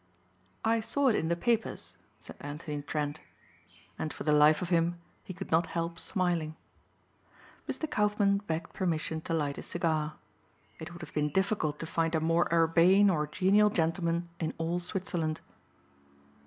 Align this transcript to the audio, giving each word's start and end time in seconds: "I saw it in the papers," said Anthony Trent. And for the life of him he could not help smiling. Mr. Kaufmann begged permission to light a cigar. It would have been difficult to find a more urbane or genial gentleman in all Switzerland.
"I 0.65 0.79
saw 0.79 1.09
it 1.09 1.15
in 1.15 1.27
the 1.27 1.35
papers," 1.35 1.95
said 2.19 2.35
Anthony 2.39 2.81
Trent. 2.81 3.19
And 3.99 4.11
for 4.11 4.23
the 4.23 4.31
life 4.33 4.63
of 4.63 4.69
him 4.69 4.99
he 5.23 5.31
could 5.31 5.51
not 5.51 5.67
help 5.77 5.99
smiling. 5.99 6.55
Mr. 7.69 7.87
Kaufmann 7.87 8.39
begged 8.47 8.73
permission 8.73 9.21
to 9.21 9.33
light 9.35 9.59
a 9.59 9.61
cigar. 9.61 10.15
It 10.79 10.91
would 10.91 11.03
have 11.03 11.13
been 11.13 11.29
difficult 11.29 11.77
to 11.77 11.85
find 11.85 12.15
a 12.15 12.19
more 12.19 12.47
urbane 12.51 13.11
or 13.11 13.27
genial 13.27 13.69
gentleman 13.69 14.27
in 14.39 14.55
all 14.57 14.79
Switzerland. 14.79 15.39